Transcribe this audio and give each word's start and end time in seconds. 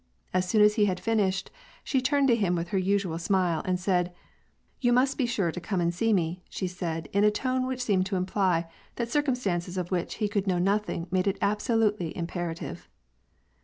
As 0.33 0.49
soon 0.49 0.61
as 0.63 0.77
he 0.77 0.85
had 0.85 0.99
finished, 0.99 1.51
she 1.83 2.01
turned 2.01 2.27
to 2.29 2.35
him 2.35 2.55
with 2.55 2.69
her 2.69 2.77
usual 2.79 3.19
smile, 3.19 3.61
and 3.65 3.79
said, 3.79 4.11
—"You 4.81 4.91
must 4.91 5.15
be 5.15 5.27
sure 5.27 5.51
to 5.51 5.61
come 5.61 5.79
and 5.79 5.93
see 5.93 6.11
me," 6.11 6.41
said 6.49 7.07
she, 7.13 7.15
in 7.15 7.23
a 7.23 7.29
tone 7.29 7.67
which 7.67 7.83
seemed 7.83 8.07
to 8.07 8.15
imply 8.15 8.67
that 8.95 9.11
circumstances 9.11 9.77
of 9.77 9.91
which 9.91 10.15
he 10.15 10.27
could 10.27 10.47
know 10.47 10.57
nothing 10.57 11.05
made 11.11 11.27
it 11.27 11.37
absolutely 11.39 12.17
imperative. 12.17 12.89